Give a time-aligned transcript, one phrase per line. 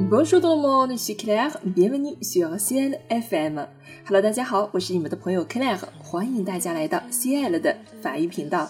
[0.00, 3.64] Bonjour tout le monde, je suis Claire, bienvenue sur Ciel FM.
[4.04, 8.68] Hello，大家好，我是你们的朋友 Claire，欢迎大家来到 Ciel 的法语频道。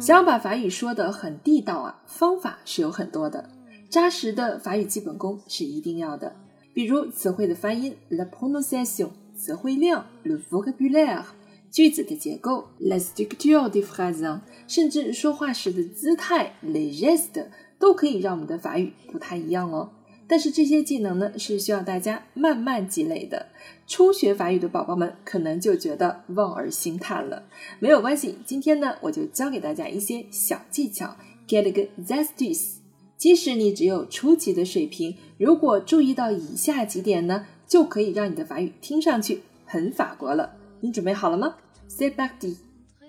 [0.00, 3.50] 想要把法语说得很地道啊，方法是有很多的。
[3.90, 6.36] 扎实的法语基本功是一定要的，
[6.72, 11.24] 比如词汇的发音 （la prononciation）、词汇量 （le vocabulaire）、
[11.72, 17.46] 句子的结构 （la structure des phrases），甚至说话时的姿态 （les gestes）
[17.78, 19.90] 都可以让我们的法语不太一样哦。
[20.28, 23.46] 但是这些技能呢，是需要大家慢慢积累的。
[23.86, 27.44] 初学法语的宝宝们可能就觉得望而兴叹了。
[27.80, 31.16] 没有关系，今天呢，我就教给大家一些小技巧
[31.48, 32.74] ，get a good astuce。
[33.16, 40.56] 即使你只有初级的水平，如果注意到以下几点呢，就可以让你的法语听上去很法国了。
[40.82, 41.54] 你准备好了吗
[41.88, 42.58] ？Say back d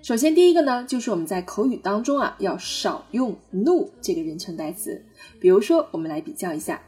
[0.00, 5.04] 首先第一个呢，就是我们在口语当中啊，要少用 nous 这个人称代词。
[5.40, 6.80] 比如说，我们来比较一下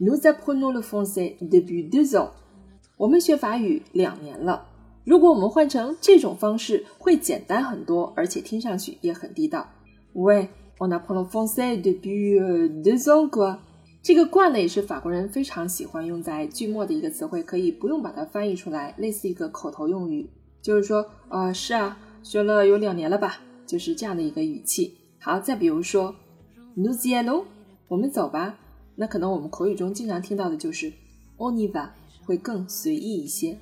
[0.00, 2.30] ，Nous apprenons le français depuis deux ans。
[2.96, 4.66] 我们学法语两年了。
[5.04, 9.68] 如果我们换成这种方式，会简单很多，而且听上去也很地道。
[10.14, 10.48] 喂。
[10.80, 12.38] On apprend le français depuis
[12.84, 13.58] deux ans, quoi。
[14.00, 20.30] 这个惯呢也是法国人非常喜欢用在句末的一个词汇，可以不用把它翻译出来，类似一个口头用语，
[20.62, 24.96] 就是说，啊，是啊，学了有两年了吧，就是这样的一个语气。
[25.20, 26.14] 好，再比如说
[26.76, 27.44] ，nous y a l o
[27.88, 28.58] 我们走吧。
[28.94, 30.88] 那可能我们口语中经常听到的就是
[31.36, 31.90] on y va，
[32.24, 33.58] 会更随意一些。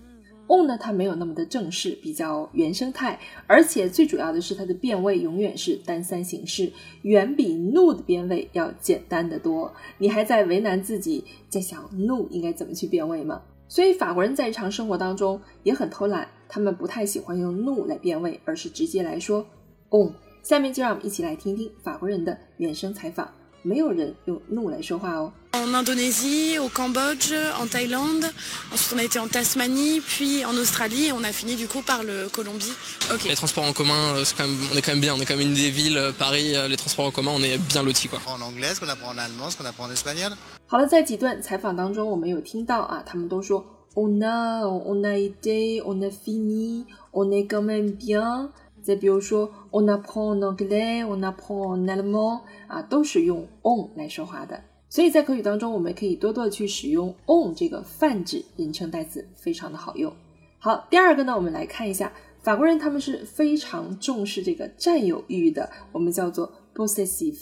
[0.48, 9.72] On 呢，它没有那么的正式，比较原生态，而且最主要的是它的变位永远是单三形式，远比 nu 的变位要简单的多。
[9.98, 13.42] 你还在为难自己，在想 nu 应该怎么去变位吗？
[13.68, 19.44] 所以法国人在日常生活当中也很偷懒，他们不太喜欢用 nu 来变位，而是直接来说
[19.90, 20.12] on。
[20.42, 23.28] 下面就让我们一起来听听法国人的原声采访。
[23.65, 25.31] 没有人用 nous 来说话哦。
[25.53, 28.25] En Indonésie, au Cambodge, en Thaïlande.
[28.73, 31.81] Ensuite, on a été en Tasmanie, puis en Australie, et on a fini du coup
[31.81, 32.71] par le Colombie.
[33.13, 33.25] Ok.
[33.25, 35.13] Les transports en commun, quand même, on est quand même bien.
[35.13, 36.55] On est quand même une des villes, Paris.
[36.69, 38.19] Les transports en commun, on est bien lotis quoi.
[38.25, 40.31] En anglais, ce qu'on apprend en allemand, ce qu'on apprend en espagnol.
[40.67, 43.65] 好了，在几段采访当中，我们有听到啊，他们都说
[43.95, 48.49] on a, on a été, on a fini, on est quand même bien。
[48.86, 54.62] 再比如说，on apprend anglais，on apprend allemand，啊，都是用 on 来说话的。
[54.88, 60.12] 所以在口语当中，我们可以多多的去使用 on 这个泛指人称代词，非常的好用。
[60.60, 67.40] 好，第二个呢，我们来看一下法国人，他们是非常重视这个占有欲的，我们叫做 possessive，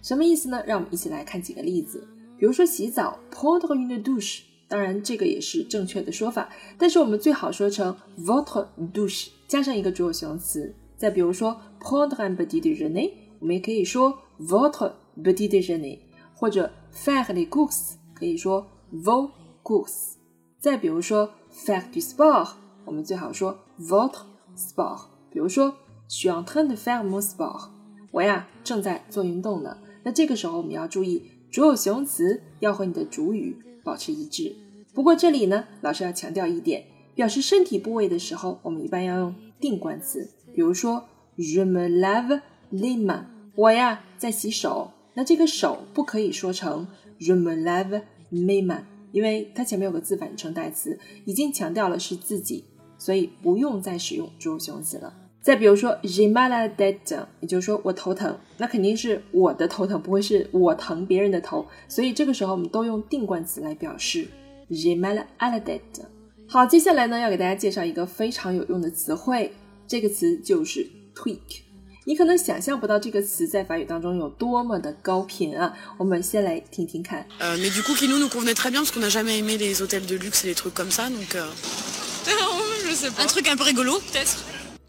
[0.00, 0.62] 什么意思呢？
[0.66, 2.08] 让我们一起来看几个例子。
[2.38, 9.28] 比如说洗澡，prendre une douche，当然这个也是正确的说法，但是我们最好说成 votre douche。
[9.46, 15.98] 加上一个主有形容词，再比如说 prendre un petit déjeuner，我们也可以说 votre petit déjeuner，
[16.34, 19.30] 或者 faire les courses，可以说 vos
[19.62, 20.16] courses。
[20.60, 22.50] 再比如说 faire du sport，
[22.84, 24.22] 我们最好说 votre
[24.54, 25.06] sport。
[25.30, 25.76] 比如说
[26.08, 27.68] je suis en train de faire mon sport，
[28.10, 29.78] 我呀正在做运动呢。
[30.04, 34.54] 那这个时候我们要注意主有形容词要和你的主语保持一致。
[34.94, 36.84] 不过这里呢，老师要强调一点。
[37.14, 43.24] 表示身体部位的时候，我们一般要用定冠词，比如说 je me lave les mains，
[43.56, 44.92] 我呀在洗手。
[45.14, 46.86] 那这个手不可以说成
[47.18, 52.66] je me lave mes mains，因为它前面有个自反称代词，已经强调了是自己，
[52.98, 55.12] 所以不用再使用主语形容词了。
[55.42, 64.28] 再比如说 j'ai mal à la tête，也就是说我头疼，那肯定是我的头疼，不会是我疼别人的头，所以这个时候我们都用定冠词来表示
[64.70, 65.80] j'ai mal à la tête。
[66.48, 69.52] 好，接下来呢，要给大家介绍一个非常有用的词汇，
[69.86, 71.62] 这个词就是 tweak。
[72.04, 75.74] 你可能想象不到这个词在法语当中有多么的高频啊！
[75.98, 77.26] 我们先来听听看。
[77.38, 80.06] 呃，mais du coup qui nous nous convenait très bien parce qu'on n'a jamais aimé les hôtels
[80.06, 81.36] de luxe et les trucs comme ça, donc
[82.86, 83.22] je sais pas.
[83.22, 84.38] Un truc un peu rigolo, peut-être.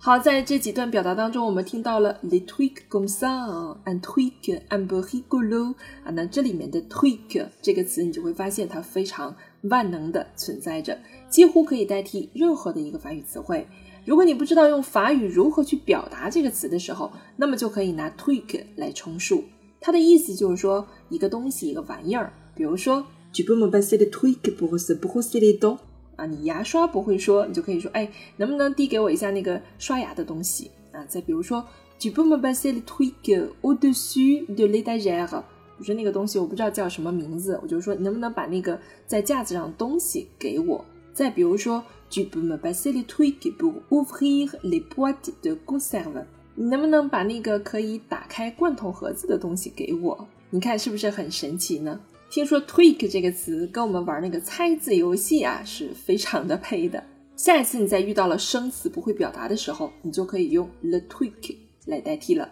[0.10, 6.10] 好，在这几段表达当中，我们听到了 le tweak comme ça，un tweak un peu rigolo 啊。
[6.14, 10.98] 那这里面的 tweak 这个词，你就会发现它非常万能的存在着。
[11.30, 13.68] 几乎可以代替任何的一个法语词汇。
[14.04, 19.44] 如果你不知道用法语如何去表达这个词的时候，那么就可以拿 tweak 来充数。
[19.80, 22.34] 它的意思就是说一个东西、一个玩意儿。
[22.56, 25.78] 比如说，Tu peux me passer le tweak pour se brosser les dents？
[26.20, 30.70] 啊，你牙刷不会说，你就可以说，哎，能不能递给我一下那个刷牙的东西？
[30.92, 31.66] 啊，再比如说
[32.00, 35.44] ，Tu peux me passer le tweak au-dessus de l'étagère？
[35.78, 38.78] 我说那个东西我不知道叫什么名字，我就说能不能把那个
[39.08, 40.84] 在架子上的东西给我？
[41.14, 46.26] 再比如说，Tu peux me passer le tweak pour ouvrir les boîtes de conserve？
[46.56, 50.28] 你能不能把那个可以打开罐头盒子的东西给我？
[50.50, 52.00] 你看是不是很神奇呢？
[52.30, 57.04] 听说 tweak 这个词跟我们玩那个猜字游戏啊是非常的配的。
[57.36, 61.56] 下一次你在遇到了生词不会表达的时候，你就可以用 the tweak
[61.88, 62.48] 来代替了。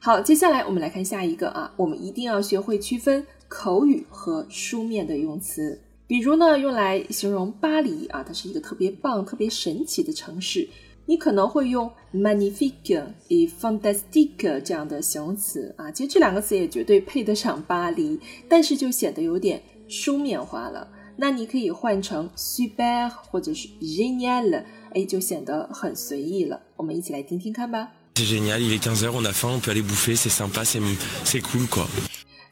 [0.00, 5.80] 好，接下来我们来看下一个啊，我们一定要学会区分口语和书面的用词。
[6.08, 10.68] 比如呢，用来形容巴黎啊，它是一个特别棒、特别神奇的城市。
[11.06, 20.88] 你可能会用 magnifique、e fantastique 这样的形容词啊，其实这两个词也绝对配得上巴黎，但是就显得有点书面化了。
[21.16, 24.64] 那你可以换成 super 或者是 génial，
[24.94, 26.60] 哎，就显得很随意了。
[26.76, 27.88] 我们一起来听听看吧。
[28.14, 30.80] C'est génial, il est 15 heures, on a faim, on peut aller bouffer, c'est sympa, c'est
[31.24, 31.86] c'est cool quoi.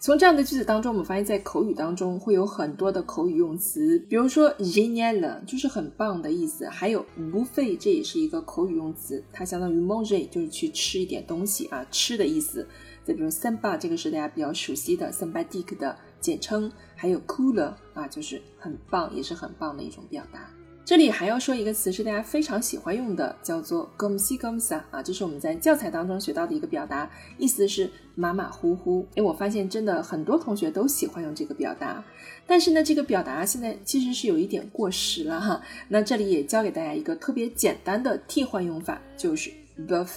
[0.02, 12.66] 从这样的句子当中，我们发现，在口语当中会有很多的口语用词，比如说 genial 就是很棒的意思，还有 buffet 这也是一个口语用词，它相当于 manger 就是去吃一点东西啊，吃的意思。
[13.04, 20.48] 再比如 samba 这个是大家比较熟悉的 sympathique 的简称，还有 cooler 啊，就是很棒，也是很棒的一种表达。
[20.84, 29.06] 这里还要说一个词是大家非常喜欢用的，叫做 gom si gom sa 啊，这是我们在教材当中学到的一个表达，意思是马马虎虎。
[29.14, 32.02] 哎，我发现真的很多同学都喜欢用这个表达，
[32.44, 35.62] 但是呢，这个表达现在其实是有一点过时了哈。
[35.86, 39.48] 那这里也教给大家一个特别简单的替换用法，就是
[39.86, 40.08] “buff”。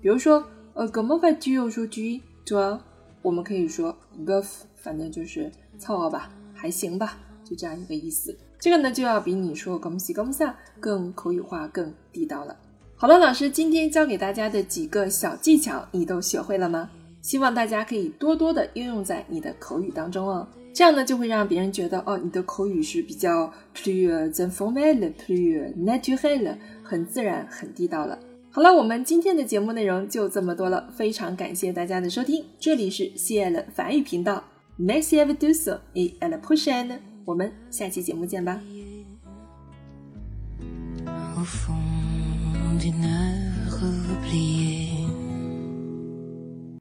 [0.00, 0.42] 比如说，
[0.72, 2.80] 呃，gom va tu aujourd'hui toi？
[3.20, 3.94] 我们可以说
[4.24, 4.46] “buff”，
[4.76, 7.18] 反正就是凑合吧，还行吧，
[7.52, 8.34] 就这样一个意思。
[8.58, 10.42] 这个呢，就要比你说恭喜恭喜
[10.80, 12.56] 更口语化、更地道了。
[12.96, 16.88] 好了，老师今天教给大家的几个小技巧，你都学会了吗？
[17.20, 20.48] 希望大家可以多多的应用在你的口语当中哦。
[20.72, 28.18] 这样呢，就会让别人觉得哦，你的口语是比较 plus informel、plus naturel，很自然、很地道了。
[28.50, 34.44] 好了，我们今天的节目内容就这么多了，非常感谢大家的收听，这里是 CL 法语频道
[34.78, 37.11] ，Merci à tous et à la prochaine。
[37.24, 38.60] 我们下期节目见吧。